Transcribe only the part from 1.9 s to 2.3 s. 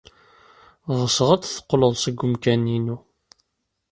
deg